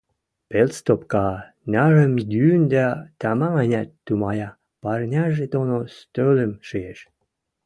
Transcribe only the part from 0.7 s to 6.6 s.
стопка нӓрӹм йӱн дӓ тамам-ӓнят тумая, парняжы доно стӧлӹм